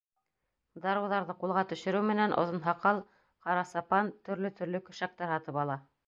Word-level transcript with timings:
Дарыуҙарҙы 0.83 1.33
ҡулға 1.41 1.63
төшөрөү 1.73 2.07
менән, 2.07 2.33
оҙон 2.43 2.57
һаҡал, 2.63 3.01
ҡара 3.47 3.65
сапан, 3.73 4.09
төрлө-төрлө 4.31 4.81
көршәктәр 4.89 5.31
һатып 5.35 5.61
ала. 5.65 5.77